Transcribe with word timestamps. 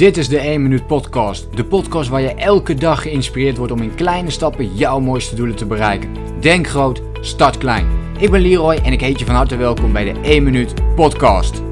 Dit 0.00 0.16
is 0.16 0.28
de 0.28 0.38
1 0.38 0.62
Minuut 0.62 0.86
Podcast. 0.86 1.56
De 1.56 1.64
podcast 1.64 2.08
waar 2.08 2.20
je 2.20 2.34
elke 2.34 2.74
dag 2.74 3.02
geïnspireerd 3.02 3.56
wordt 3.56 3.72
om 3.72 3.82
in 3.82 3.94
kleine 3.94 4.30
stappen 4.30 4.74
jouw 4.74 5.00
mooiste 5.00 5.34
doelen 5.34 5.56
te 5.56 5.66
bereiken. 5.66 6.40
Denk 6.40 6.66
groot, 6.66 7.02
start 7.20 7.58
klein. 7.58 7.86
Ik 8.18 8.30
ben 8.30 8.40
Leroy 8.40 8.74
en 8.74 8.92
ik 8.92 9.00
heet 9.00 9.18
je 9.18 9.24
van 9.24 9.34
harte 9.34 9.56
welkom 9.56 9.92
bij 9.92 10.12
de 10.12 10.20
1 10.20 10.42
Minuut 10.42 10.94
Podcast. 10.94 11.62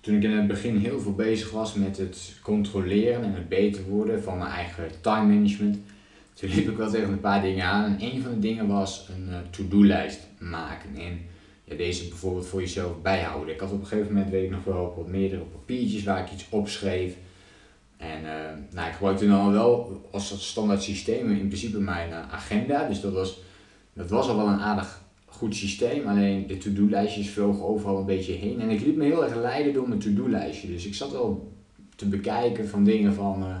Toen 0.00 0.16
ik 0.16 0.22
in 0.22 0.30
het 0.30 0.46
begin 0.46 0.76
heel 0.76 1.00
veel 1.00 1.14
bezig 1.14 1.50
was 1.50 1.74
met 1.74 1.96
het 1.96 2.38
controleren 2.42 3.24
en 3.24 3.34
het 3.34 3.48
beter 3.48 3.82
worden 3.88 4.22
van 4.22 4.38
mijn 4.38 4.50
eigen 4.50 4.90
time 5.00 5.34
management, 5.34 5.78
toen 6.34 6.50
liep 6.50 6.68
ik 6.68 6.76
wel 6.76 6.90
tegen 6.90 7.12
een 7.12 7.20
paar 7.20 7.42
dingen 7.42 7.64
aan. 7.64 7.84
En 7.84 7.96
een 8.00 8.22
van 8.22 8.30
de 8.30 8.38
dingen 8.38 8.66
was 8.66 9.08
een 9.16 9.28
uh, 9.28 9.36
to-do-lijst 9.50 10.20
maken. 10.38 10.90
En 10.96 11.20
ja, 11.68 11.76
deze 11.76 12.08
bijvoorbeeld 12.08 12.46
voor 12.46 12.60
jezelf 12.60 13.02
bijhouden. 13.02 13.54
Ik 13.54 13.60
had 13.60 13.72
op 13.72 13.80
een 13.80 13.86
gegeven 13.86 14.12
moment, 14.12 14.30
weet 14.30 14.44
ik 14.44 14.50
nog 14.50 14.64
wel, 14.64 14.94
wat 14.96 15.08
meerdere 15.08 15.42
papiertjes 15.42 16.04
waar 16.04 16.24
ik 16.24 16.32
iets 16.32 16.46
opschreef. 16.50 17.16
En 17.96 18.22
uh, 18.22 18.30
nou, 18.70 18.88
ik 18.88 18.94
gebruikte 18.94 19.26
dan 19.26 19.52
wel 19.52 20.02
als 20.10 20.48
standaard 20.48 20.82
systeem 20.82 21.30
in 21.30 21.46
principe 21.46 21.78
mijn 21.78 22.10
uh, 22.10 22.32
agenda. 22.32 22.88
Dus 22.88 23.00
dat 23.00 23.12
was, 23.12 23.40
dat 23.92 24.10
was 24.10 24.28
al 24.28 24.36
wel 24.36 24.46
een 24.46 24.60
aardig 24.60 25.02
goed 25.26 25.54
systeem. 25.54 26.06
Alleen 26.06 26.46
de 26.46 26.58
to-do-lijstjes 26.58 27.30
vlogen 27.30 27.64
overal 27.64 27.98
een 27.98 28.06
beetje 28.06 28.32
heen. 28.32 28.60
En 28.60 28.70
ik 28.70 28.80
liet 28.80 28.96
me 28.96 29.04
heel 29.04 29.24
erg 29.24 29.34
leiden 29.34 29.72
door 29.72 29.88
mijn 29.88 30.00
to-do-lijstje. 30.00 30.68
Dus 30.68 30.86
ik 30.86 30.94
zat 30.94 31.12
wel 31.12 31.52
te 31.96 32.06
bekijken 32.06 32.68
van 32.68 32.84
dingen 32.84 33.14
van, 33.14 33.42
uh, 33.42 33.56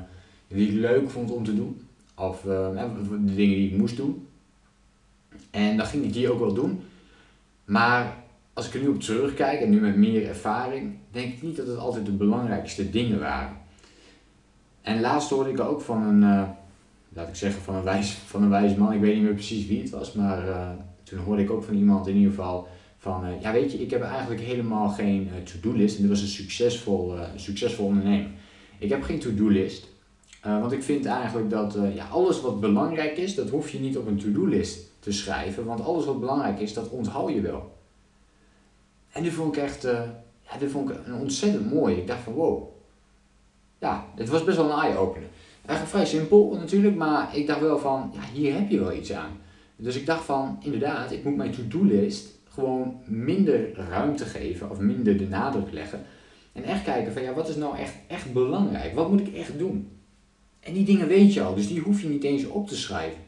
die 0.48 0.68
ik 0.68 0.74
leuk 0.74 1.10
vond 1.10 1.30
om 1.30 1.44
te 1.44 1.54
doen. 1.54 1.80
Of 2.14 2.40
de 2.40 3.34
dingen 3.34 3.56
die 3.56 3.70
ik 3.70 3.76
moest 3.76 3.96
doen. 3.96 4.26
En 5.50 5.76
dan 5.76 5.86
ging 5.86 6.04
ik 6.04 6.12
die 6.12 6.30
ook 6.30 6.38
wel 6.38 6.54
doen. 6.54 6.80
Maar 7.68 8.16
als 8.52 8.66
ik 8.66 8.74
er 8.74 8.80
nu 8.80 8.88
op 8.88 9.00
terugkijk 9.00 9.60
en 9.60 9.70
nu 9.70 9.80
met 9.80 9.96
meer 9.96 10.28
ervaring, 10.28 10.96
denk 11.10 11.32
ik 11.32 11.42
niet 11.42 11.56
dat 11.56 11.66
het 11.66 11.78
altijd 11.78 12.06
de 12.06 12.12
belangrijkste 12.12 12.90
dingen 12.90 13.20
waren. 13.20 13.56
En 14.82 15.00
laatst 15.00 15.30
hoorde 15.30 15.50
ik 15.50 15.60
ook 15.60 15.80
van 15.80 16.02
een, 16.02 16.22
uh, 16.22 16.48
laat 17.08 17.28
ik 17.28 17.34
zeggen, 17.34 17.62
van 17.62 17.74
een, 17.74 17.82
wijs, 17.82 18.10
van 18.10 18.42
een 18.42 18.50
wijs 18.50 18.74
man, 18.74 18.92
ik 18.92 19.00
weet 19.00 19.14
niet 19.14 19.22
meer 19.22 19.32
precies 19.32 19.66
wie 19.66 19.80
het 19.80 19.90
was, 19.90 20.12
maar 20.12 20.48
uh, 20.48 20.68
toen 21.02 21.18
hoorde 21.18 21.42
ik 21.42 21.50
ook 21.50 21.62
van 21.62 21.74
iemand 21.74 22.06
in 22.06 22.16
ieder 22.16 22.30
geval 22.30 22.68
van, 22.98 23.26
uh, 23.26 23.40
ja 23.40 23.52
weet 23.52 23.72
je, 23.72 23.78
ik 23.78 23.90
heb 23.90 24.02
eigenlijk 24.02 24.40
helemaal 24.40 24.88
geen 24.88 25.30
to-do-list 25.44 25.96
en 25.96 26.00
dit 26.00 26.10
was 26.10 26.20
een 26.20 26.28
succesvol, 26.28 27.14
succesvol 27.36 27.86
ondernemer. 27.86 28.30
Ik 28.78 28.88
heb 28.88 29.02
geen 29.02 29.18
to-do-list, 30.42 30.60
want 30.60 30.72
ik 30.72 30.82
vind 30.82 31.06
eigenlijk 31.06 31.50
dat 31.50 31.76
ja, 31.94 32.08
alles 32.08 32.40
wat 32.40 32.60
belangrijk 32.60 33.16
is, 33.16 33.34
dat 33.34 33.50
hoef 33.50 33.70
je 33.70 33.80
niet 33.80 33.96
op 33.96 34.06
een 34.06 34.18
to-do-list 34.18 34.90
te 35.00 35.12
schrijven, 35.12 35.64
want 35.64 35.84
alles 35.84 36.04
wat 36.04 36.20
belangrijk 36.20 36.60
is, 36.60 36.74
dat 36.74 36.88
onthoud 36.88 37.32
je 37.32 37.40
wel. 37.40 37.76
En 39.12 39.22
die 39.22 39.32
vond 39.32 39.56
ik 39.56 39.62
echt, 39.62 39.84
uh, 39.84 40.00
ja, 40.42 40.58
vond 40.68 40.90
ik 40.90 40.96
een 41.06 41.14
ontzettend 41.14 41.72
mooi. 41.72 41.96
Ik 41.96 42.06
dacht 42.06 42.22
van 42.22 42.32
wow, 42.32 42.68
ja, 43.78 44.06
het 44.14 44.28
was 44.28 44.44
best 44.44 44.56
wel 44.56 44.70
een 44.70 44.80
eye-opener. 44.80 45.28
Eigenlijk 45.66 45.88
vrij 45.88 46.06
simpel 46.06 46.56
natuurlijk, 46.60 46.96
maar 46.96 47.36
ik 47.36 47.46
dacht 47.46 47.60
wel 47.60 47.78
van, 47.78 48.10
ja, 48.14 48.20
hier 48.32 48.54
heb 48.54 48.70
je 48.70 48.78
wel 48.78 48.92
iets 48.92 49.12
aan. 49.12 49.38
Dus 49.76 49.96
ik 49.96 50.06
dacht 50.06 50.24
van, 50.24 50.56
inderdaad, 50.60 51.12
ik 51.12 51.24
moet 51.24 51.36
mijn 51.36 51.50
to-do-list 51.52 52.28
gewoon 52.48 53.00
minder 53.04 53.74
ruimte 53.74 54.24
geven 54.24 54.70
of 54.70 54.78
minder 54.78 55.16
de 55.16 55.28
nadruk 55.28 55.72
leggen. 55.72 56.04
En 56.52 56.64
echt 56.64 56.84
kijken 56.84 57.12
van, 57.12 57.22
ja, 57.22 57.32
wat 57.32 57.48
is 57.48 57.56
nou 57.56 57.76
echt, 57.76 57.94
echt 58.06 58.32
belangrijk? 58.32 58.94
Wat 58.94 59.10
moet 59.10 59.20
ik 59.20 59.34
echt 59.34 59.58
doen? 59.58 59.97
En 60.60 60.72
die 60.72 60.84
dingen 60.84 61.08
weet 61.08 61.34
je 61.34 61.42
al, 61.42 61.54
dus 61.54 61.68
die 61.68 61.80
hoef 61.80 62.02
je 62.02 62.08
niet 62.08 62.24
eens 62.24 62.46
op 62.46 62.68
te 62.68 62.76
schrijven. 62.76 63.26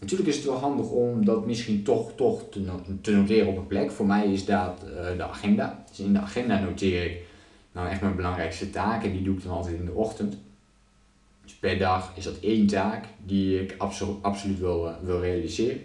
Natuurlijk 0.00 0.28
is 0.28 0.36
het 0.36 0.44
wel 0.44 0.56
handig 0.56 0.90
om 0.90 1.24
dat 1.24 1.46
misschien 1.46 1.82
toch, 1.82 2.12
toch 2.14 2.42
te, 2.50 2.64
te 3.00 3.12
noteren 3.12 3.48
op 3.48 3.56
een 3.56 3.66
plek. 3.66 3.90
Voor 3.90 4.06
mij 4.06 4.32
is 4.32 4.44
dat 4.44 4.84
uh, 4.84 5.16
de 5.16 5.22
agenda. 5.22 5.84
Dus 5.88 6.00
in 6.00 6.12
de 6.12 6.18
agenda 6.18 6.60
noteer 6.60 7.04
ik 7.04 7.22
nou 7.72 7.88
echt 7.88 8.00
mijn 8.00 8.16
belangrijkste 8.16 8.70
taken. 8.70 9.12
Die 9.12 9.22
doe 9.22 9.36
ik 9.36 9.42
dan 9.42 9.52
altijd 9.52 9.78
in 9.78 9.84
de 9.84 9.92
ochtend. 9.92 10.36
Dus 11.44 11.54
per 11.54 11.78
dag 11.78 12.12
is 12.16 12.24
dat 12.24 12.40
één 12.40 12.66
taak 12.66 13.04
die 13.26 13.60
ik 13.60 13.74
absolu 13.78 14.12
absoluut 14.20 14.58
wil, 14.58 14.86
uh, 14.86 14.94
wil 15.02 15.20
realiseren. 15.20 15.80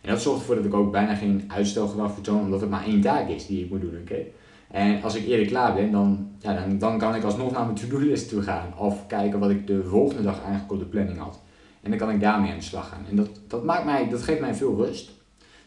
En 0.00 0.10
dat 0.10 0.22
zorgt 0.22 0.40
ervoor 0.40 0.54
dat 0.54 0.64
ik 0.64 0.74
ook 0.74 0.92
bijna 0.92 1.14
geen 1.14 1.44
uitstelgedrag 1.48 2.12
vertoon, 2.12 2.40
omdat 2.40 2.60
het 2.60 2.70
maar 2.70 2.84
één 2.84 3.00
taak 3.00 3.28
is 3.28 3.46
die 3.46 3.64
ik 3.64 3.70
moet 3.70 3.80
doen. 3.80 3.98
oké? 4.00 4.24
En 4.72 5.02
als 5.02 5.14
ik 5.14 5.26
eerder 5.26 5.46
klaar 5.46 5.74
ben, 5.74 5.90
dan, 5.90 6.28
ja, 6.38 6.54
dan, 6.54 6.78
dan 6.78 6.98
kan 6.98 7.14
ik 7.14 7.22
alsnog 7.22 7.52
naar 7.52 7.64
mijn 7.64 7.76
to-do-list 7.76 8.28
toe 8.28 8.42
gaan. 8.42 8.78
Of 8.78 9.06
kijken 9.06 9.38
wat 9.38 9.50
ik 9.50 9.66
de 9.66 9.84
volgende 9.84 10.22
dag 10.22 10.40
eigenlijk 10.42 10.72
op 10.72 10.78
de 10.78 10.84
planning 10.84 11.18
had. 11.18 11.40
En 11.82 11.90
dan 11.90 11.98
kan 11.98 12.10
ik 12.10 12.20
daarmee 12.20 12.50
aan 12.50 12.56
de 12.56 12.62
slag 12.62 12.88
gaan. 12.88 13.04
En 13.10 13.16
dat, 13.16 13.28
dat, 13.46 13.64
maakt 13.64 13.84
mij, 13.84 14.08
dat 14.08 14.22
geeft 14.22 14.40
mij 14.40 14.54
veel 14.54 14.76
rust. 14.76 15.10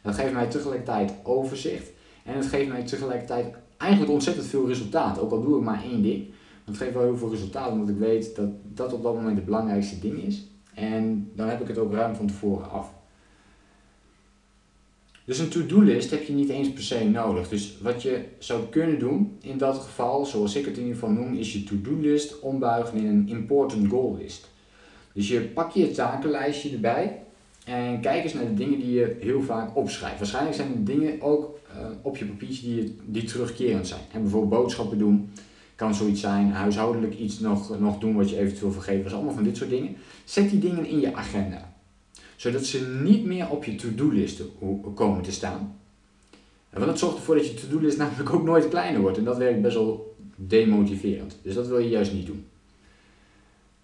Dat 0.02 0.16
geeft 0.16 0.34
mij 0.34 0.48
tegelijkertijd 0.48 1.14
overzicht. 1.24 1.92
En 2.24 2.36
het 2.36 2.46
geeft 2.46 2.70
mij 2.70 2.84
tegelijkertijd 2.84 3.56
eigenlijk 3.78 4.12
ontzettend 4.12 4.48
veel 4.48 4.68
resultaat. 4.68 5.20
Ook 5.20 5.32
al 5.32 5.42
doe 5.42 5.58
ik 5.58 5.64
maar 5.64 5.84
één 5.84 6.02
ding. 6.02 6.28
Het 6.66 6.78
geeft 6.78 6.94
wel 6.94 7.04
heel 7.04 7.18
veel 7.18 7.32
resultaat 7.32 7.72
omdat 7.72 7.90
ik 7.90 7.98
weet 7.98 8.36
dat 8.36 8.50
dat 8.64 8.94
op 8.94 9.04
dat 9.04 9.16
moment 9.16 9.36
het 9.36 9.46
belangrijkste 9.46 10.00
ding 10.00 10.24
is. 10.24 10.48
En 10.74 11.32
dan 11.36 11.48
heb 11.48 11.62
ik 11.62 11.68
het 11.68 11.78
ook 11.78 11.94
ruim 11.94 12.16
van 12.16 12.28
tevoren 12.28 12.72
af. 12.72 12.94
Dus 15.26 15.40
een 15.40 15.50
to-do-list 15.50 16.12
heb 16.12 16.24
je 16.24 16.34
niet 16.34 16.50
eens 16.50 16.74
per 16.74 16.84
se 16.84 17.04
nodig. 17.04 17.50
Dus 17.50 17.78
wat 17.82 18.02
je 18.02 18.24
zou 18.38 18.64
kunnen 18.70 19.00
doen 19.00 19.38
in 19.42 19.58
dat 19.58 19.78
geval, 19.78 20.26
zoals 20.26 20.56
ik 20.56 20.66
het 20.66 20.78
in 20.78 20.84
ieder 20.84 21.00
geval 21.00 21.16
noem, 21.16 21.34
is 21.34 21.54
je 21.54 21.64
to-do-list 21.64 22.40
ombuigen 22.40 22.98
in 22.98 23.06
een 23.06 23.30
important 23.30 23.88
goal 23.88 24.18
list. 24.22 24.50
Dus 25.14 25.28
je 25.28 25.42
pak 25.42 25.72
je 25.72 25.92
takenlijstje 25.92 26.72
erbij 26.72 27.20
en 27.66 28.02
kijk 28.02 28.24
eens 28.24 28.34
naar 28.34 28.46
de 28.46 28.54
dingen 28.54 28.80
die 28.80 28.92
je 28.92 29.16
heel 29.20 29.42
vaak 29.42 29.76
opschrijft. 29.78 30.18
Waarschijnlijk 30.18 30.56
zijn 30.56 30.72
er 30.72 30.86
dingen 30.86 31.22
ook 31.22 31.60
uh, 31.76 31.88
op 32.02 32.18
je 32.18 32.26
papiertje 32.26 32.68
die, 32.68 32.98
die 33.06 33.24
terugkerend 33.24 33.88
zijn. 33.88 34.02
En 34.12 34.22
bijvoorbeeld 34.22 34.62
boodschappen 34.62 34.98
doen 34.98 35.30
kan 35.76 35.96
zoiets 35.96 36.22
zijn, 36.22 36.52
huishoudelijk 36.52 37.20
iets 37.20 37.40
nog, 37.40 37.80
nog 37.80 38.00
doen 38.00 38.16
wat 38.16 38.30
je 38.30 38.38
eventueel 38.38 38.72
vergeet 38.72 39.04
was. 39.04 39.14
Allemaal 39.14 39.34
van 39.34 39.44
dit 39.44 39.58
soort 39.58 39.70
dingen. 39.70 39.96
Zet 40.26 40.50
die 40.50 40.60
dingen 40.60 40.86
in 40.86 41.00
je 41.00 41.16
agenda. 41.16 41.75
Zodat 42.36 42.66
ze 42.66 43.00
niet 43.04 43.26
meer 43.26 43.50
op 43.50 43.64
je 43.64 43.76
to-do-list 43.76 44.42
komen 44.96 45.22
te 45.22 45.32
staan. 45.32 45.80
Want 46.74 46.86
dat 46.86 47.00
zorgt 47.00 47.18
ervoor 47.18 47.36
dat 47.36 47.48
je 47.48 47.54
to-do-list 47.54 47.98
namelijk 47.98 48.34
ook 48.34 48.44
nooit 48.44 48.70
kleiner 48.70 49.02
wordt. 49.02 49.18
En 49.18 49.24
dat 49.24 49.38
werkt 49.38 49.62
best 49.62 49.76
wel 49.76 50.16
demotiverend. 50.36 51.38
Dus 51.42 51.54
dat 51.54 51.68
wil 51.68 51.80
je 51.80 51.90
juist 51.90 52.14
niet 52.14 52.26
doen. 52.26 52.46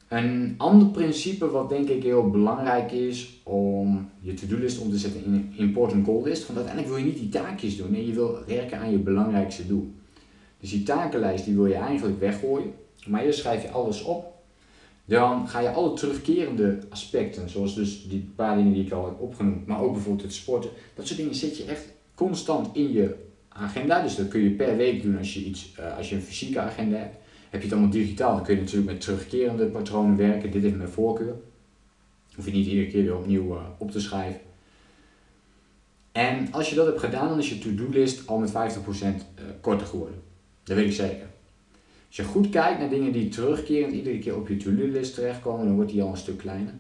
Een 0.08 0.54
ander 0.58 0.88
principe 0.88 1.50
wat 1.50 1.70
denk 1.70 1.90
ik 1.90 2.04
heel 2.04 2.30
belangrijk 2.30 2.92
is 2.92 3.40
om 3.44 4.10
je 4.20 4.34
to-do-list 4.34 4.80
om 4.80 4.90
te 4.90 4.98
zetten 4.98 5.24
in 5.24 5.34
een 5.34 5.54
important 5.58 6.06
goal 6.06 6.24
list. 6.24 6.46
Want 6.46 6.60
uiteindelijk 6.60 6.96
wil 6.96 7.06
je 7.06 7.12
niet 7.12 7.22
die 7.22 7.30
taakjes 7.30 7.78
doen. 7.78 7.92
Nee, 7.92 8.08
je 8.08 8.14
wil 8.14 8.38
werken 8.48 8.80
aan 8.80 8.92
je 8.92 8.98
belangrijkste 8.98 9.68
doel. 9.68 9.92
Dus 10.60 10.70
die 10.70 10.84
takenlijst 10.84 11.46
die 11.46 11.56
wil 11.56 11.66
je 11.66 11.74
eigenlijk 11.74 12.20
weggooien. 12.20 12.74
Maar 13.08 13.24
eerst 13.24 13.40
schrijf 13.40 13.62
je 13.62 13.70
alles 13.70 14.04
op. 14.04 14.41
Dan 15.06 15.48
ga 15.48 15.60
je 15.60 15.70
alle 15.70 15.94
terugkerende 15.94 16.80
aspecten, 16.90 17.50
zoals 17.50 17.76
dus 17.76 18.08
die 18.08 18.32
paar 18.36 18.56
dingen 18.56 18.74
die 18.74 18.86
ik 18.86 18.92
al 18.92 19.06
heb 19.06 19.20
opgenoemd, 19.20 19.66
maar 19.66 19.82
ook 19.82 19.94
bijvoorbeeld 19.94 20.24
het 20.24 20.34
sporten. 20.34 20.70
Dat 20.96 21.08
soort 21.08 21.20
dingen 21.20 21.36
zet 21.36 21.58
je 21.58 21.66
echt 21.66 21.94
constant 22.16 22.76
in 22.76 22.92
je 22.92 23.16
agenda. 23.50 24.02
Dus 24.02 24.16
dat 24.16 24.28
kun 24.28 24.42
je 24.42 24.50
per 24.50 24.78
week 24.78 25.02
doen 25.02 25.18
als 25.18 25.34
je, 25.34 25.44
iets, 25.44 25.76
uh, 25.80 25.98
als 25.98 26.10
je 26.10 26.16
een 26.16 26.22
fysieke 26.22 26.60
agenda 26.60 26.98
hebt. 26.98 27.16
Heb 27.50 27.62
je 27.62 27.68
het 27.68 27.76
allemaal 27.76 27.92
digitaal, 27.92 28.36
dan 28.36 28.44
kun 28.44 28.56
je 28.56 28.62
natuurlijk 28.62 28.92
met 28.92 29.02
terugkerende 29.02 29.66
patronen 29.66 30.18
werken. 30.18 30.52
Dit 30.52 30.64
is 30.64 30.72
mijn 30.72 30.90
voorkeur. 30.90 31.36
Hoef 32.36 32.46
je 32.46 32.52
niet 32.52 32.68
iedere 32.68 32.88
keer 32.88 33.04
weer 33.04 33.18
opnieuw 33.18 33.56
uh, 33.56 33.62
op 33.78 33.92
te 33.92 34.00
schrijven. 34.00 34.42
En 36.12 36.48
als 36.52 36.70
je 36.70 36.76
dat 36.76 36.86
hebt 36.86 37.00
gedaan, 37.00 37.28
dan 37.28 37.38
is 37.38 37.50
je 37.50 37.60
to-do-list 37.60 38.28
al 38.28 38.38
met 38.38 38.50
50% 38.50 38.54
uh, 38.54 39.08
eh, 39.08 39.16
korter 39.62 39.88
geworden. 39.88 40.22
Dat 40.64 40.78
weet 40.78 40.86
ik 40.86 40.94
zeker. 40.94 41.28
Als 42.12 42.20
je 42.20 42.26
goed 42.26 42.50
kijkt 42.50 42.80
naar 42.80 42.90
dingen 42.90 43.12
die 43.12 43.30
terugkerend 43.30 43.94
iedere 43.94 44.20
keer 44.20 44.36
op 44.36 44.48
je 44.48 44.58
to-do-list 44.58 45.14
terechtkomen, 45.14 45.66
dan 45.66 45.76
wordt 45.76 45.92
die 45.92 46.02
al 46.02 46.10
een 46.10 46.18
stuk 46.18 46.38
kleiner. 46.38 46.74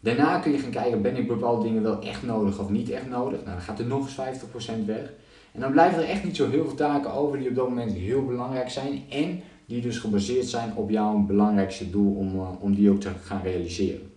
Daarna 0.00 0.38
kun 0.38 0.52
je 0.52 0.58
gaan 0.58 0.70
kijken, 0.70 1.02
ben 1.02 1.16
ik 1.16 1.26
bepaalde 1.26 1.62
dingen 1.62 1.82
wel 1.82 2.02
echt 2.02 2.22
nodig 2.22 2.58
of 2.58 2.70
niet 2.70 2.90
echt 2.90 3.08
nodig? 3.08 3.38
Nou, 3.38 3.50
dan 3.50 3.60
gaat 3.60 3.78
er 3.78 3.86
nog 3.86 4.18
eens 4.18 4.42
50% 4.44 4.84
weg. 4.86 5.12
En 5.52 5.60
dan 5.60 5.72
blijven 5.72 5.98
er 5.98 6.08
echt 6.08 6.24
niet 6.24 6.36
zo 6.36 6.50
heel 6.50 6.64
veel 6.64 6.74
taken 6.74 7.12
over 7.12 7.38
die 7.38 7.48
op 7.48 7.54
dat 7.54 7.68
moment 7.68 7.92
heel 7.92 8.24
belangrijk 8.24 8.70
zijn. 8.70 9.02
En 9.08 9.40
die 9.66 9.80
dus 9.80 9.98
gebaseerd 9.98 10.46
zijn 10.46 10.76
op 10.76 10.90
jouw 10.90 11.18
belangrijkste 11.18 11.90
doel 11.90 12.14
om, 12.14 12.34
uh, 12.34 12.48
om 12.60 12.74
die 12.74 12.90
ook 12.90 13.00
te 13.00 13.10
gaan 13.22 13.42
realiseren. 13.42 14.10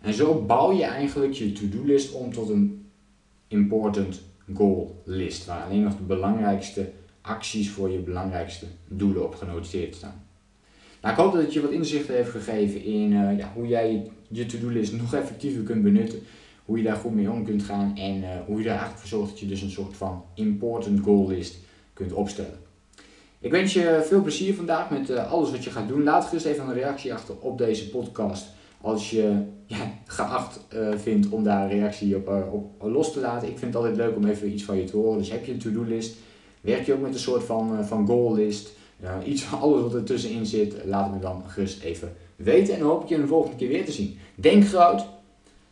En 0.00 0.14
zo 0.14 0.44
bouw 0.46 0.72
je 0.72 0.84
eigenlijk 0.84 1.32
je 1.32 1.52
to-do-list 1.52 2.12
om 2.12 2.32
tot 2.32 2.48
een 2.48 2.90
important 3.48 4.20
goal 4.54 5.02
list, 5.04 5.46
waar 5.46 5.64
alleen 5.64 5.82
nog 5.82 5.96
de 5.96 6.02
belangrijkste 6.02 6.90
acties 7.20 7.70
voor 7.70 7.90
je 7.90 7.98
belangrijkste 7.98 8.66
doelen 8.88 9.24
op 9.24 9.34
genoteerd 9.34 9.94
staan. 9.94 10.24
Nou, 11.02 11.14
ik 11.14 11.20
hoop 11.20 11.32
dat 11.32 11.42
het 11.42 11.52
je 11.52 11.60
wat 11.60 11.70
inzichten 11.70 12.14
heeft 12.14 12.30
gegeven 12.30 12.84
in 12.84 13.12
uh, 13.12 13.38
ja, 13.38 13.52
hoe 13.54 13.66
jij 13.66 14.10
je 14.28 14.46
to-do-list 14.46 14.92
nog 14.92 15.14
effectiever 15.14 15.62
kunt 15.62 15.82
benutten, 15.82 16.18
hoe 16.64 16.78
je 16.78 16.84
daar 16.84 16.96
goed 16.96 17.14
mee 17.14 17.30
om 17.30 17.44
kunt 17.44 17.62
gaan 17.62 17.96
en 17.96 18.16
uh, 18.16 18.28
hoe 18.46 18.58
je 18.58 18.64
er 18.64 18.70
eigenlijk 18.70 18.98
voor 18.98 19.08
zorgt 19.08 19.30
dat 19.30 19.40
je 19.40 19.46
dus 19.46 19.62
een 19.62 19.70
soort 19.70 19.96
van 19.96 20.24
important 20.34 21.00
goal 21.00 21.28
list 21.28 21.56
kunt 21.92 22.12
opstellen. 22.12 22.58
Ik 23.38 23.50
wens 23.50 23.72
je 23.72 24.04
veel 24.08 24.22
plezier 24.22 24.54
vandaag 24.54 24.90
met 24.90 25.10
uh, 25.10 25.32
alles 25.32 25.50
wat 25.50 25.64
je 25.64 25.70
gaat 25.70 25.88
doen. 25.88 26.02
Laat 26.02 26.24
gerust 26.24 26.46
even 26.46 26.64
een 26.64 26.74
reactie 26.74 27.14
achter 27.14 27.34
op 27.38 27.58
deze 27.58 27.90
podcast. 27.90 28.46
Als 28.80 29.10
je 29.10 29.42
ja, 29.66 29.92
geacht 30.06 30.60
vindt 30.96 31.28
om 31.28 31.44
daar 31.44 31.62
een 31.62 31.78
reactie 31.78 32.16
op, 32.16 32.28
op 32.52 32.90
los 32.92 33.12
te 33.12 33.20
laten. 33.20 33.48
Ik 33.48 33.58
vind 33.58 33.74
het 33.74 33.82
altijd 33.82 33.96
leuk 33.96 34.16
om 34.16 34.26
even 34.26 34.52
iets 34.52 34.62
van 34.62 34.76
je 34.76 34.84
te 34.84 34.96
horen. 34.96 35.18
Dus 35.18 35.30
heb 35.30 35.44
je 35.44 35.52
een 35.52 35.58
to-do 35.58 35.82
list? 35.82 36.16
Werk 36.60 36.86
je 36.86 36.92
ook 36.92 37.00
met 37.00 37.14
een 37.14 37.20
soort 37.20 37.44
van, 37.44 37.78
uh, 37.78 37.86
van 37.86 38.06
goallist? 38.06 38.78
iets 39.24 39.42
van 39.42 39.60
alles 39.60 39.82
wat 39.82 39.94
er 39.94 40.04
tussenin 40.04 40.46
zit, 40.46 40.74
laat 40.84 41.12
me 41.12 41.18
dan 41.18 41.42
gerust 41.46 41.82
even 41.82 42.12
weten. 42.36 42.74
En 42.74 42.80
dan 42.80 42.88
hoop 42.88 43.02
ik 43.02 43.08
je 43.08 43.16
de 43.16 43.26
volgende 43.26 43.56
keer 43.56 43.68
weer 43.68 43.84
te 43.84 43.92
zien. 43.92 44.18
Denk 44.34 44.66
groot, 44.66 45.04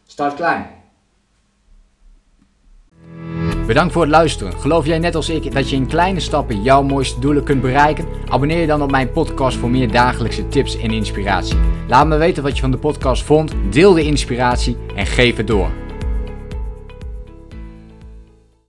start 0.06 0.34
klein. 0.34 0.66
Bedankt 3.66 3.92
voor 3.92 4.02
het 4.02 4.10
luisteren. 4.10 4.52
Geloof 4.52 4.86
jij 4.86 4.98
net 4.98 5.14
als 5.14 5.28
ik 5.28 5.52
dat 5.52 5.70
je 5.70 5.76
in 5.76 5.86
kleine 5.86 6.20
stappen 6.20 6.62
jouw 6.62 6.82
mooiste 6.82 7.20
doelen 7.20 7.44
kunt 7.44 7.60
bereiken? 7.60 8.06
Abonneer 8.28 8.60
je 8.60 8.66
dan 8.66 8.82
op 8.82 8.90
mijn 8.90 9.12
podcast 9.12 9.56
voor 9.56 9.70
meer 9.70 9.92
dagelijkse 9.92 10.48
tips 10.48 10.78
en 10.78 10.90
inspiratie. 10.90 11.58
Laat 11.88 12.06
me 12.06 12.16
weten 12.16 12.42
wat 12.42 12.54
je 12.54 12.60
van 12.60 12.70
de 12.70 12.78
podcast 12.78 13.22
vond, 13.22 13.52
deel 13.70 13.92
de 13.92 14.02
inspiratie 14.02 14.76
en 14.94 15.06
geef 15.06 15.36
het 15.36 15.46
door. 15.46 15.87